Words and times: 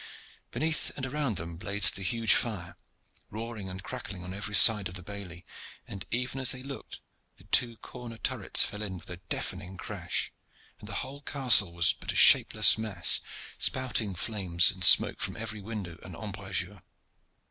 Beneath 0.49 0.91
and 0.97 1.05
around 1.05 1.37
them 1.37 1.57
blazed 1.57 1.95
the 1.95 2.01
huge 2.01 2.33
fire, 2.33 2.75
roaring 3.29 3.69
and 3.69 3.83
crackling 3.83 4.23
on 4.23 4.33
every 4.33 4.55
side 4.55 4.87
of 4.89 4.95
the 4.95 5.03
bailey, 5.03 5.45
and 5.87 6.07
even 6.09 6.41
as 6.41 6.51
they 6.53 6.63
looked 6.63 6.99
the 7.35 7.43
two 7.43 7.77
corner 7.77 8.17
turrets 8.17 8.63
fell 8.65 8.81
in 8.81 8.97
with 8.97 9.11
a 9.11 9.17
deafening 9.17 9.77
crash, 9.77 10.33
and 10.79 10.89
the 10.89 10.95
whole 11.05 11.21
castle 11.21 11.71
was 11.71 11.93
but 11.93 12.11
a 12.11 12.15
shapeless 12.15 12.79
mass, 12.79 13.21
spouting 13.59 14.15
flames 14.15 14.71
and 14.71 14.83
smoke 14.83 15.19
from 15.21 15.37
every 15.37 15.61
window 15.61 15.99
and 16.01 16.15
embrasure. 16.15 16.81